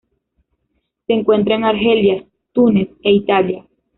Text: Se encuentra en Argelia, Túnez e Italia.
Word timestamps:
Se 1.05 1.13
encuentra 1.13 1.53
en 1.57 1.63
Argelia, 1.63 2.25
Túnez 2.53 2.89
e 3.03 3.11
Italia. 3.11 3.67